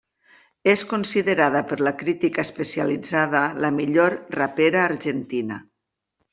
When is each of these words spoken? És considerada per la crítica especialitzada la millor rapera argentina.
És 0.71 0.83
considerada 0.93 1.61
per 1.73 1.77
la 1.89 1.93
crítica 1.99 2.45
especialitzada 2.49 3.43
la 3.67 3.73
millor 3.79 4.19
rapera 4.41 4.85
argentina. 4.89 5.63